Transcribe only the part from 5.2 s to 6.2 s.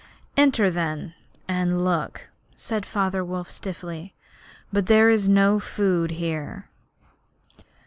no food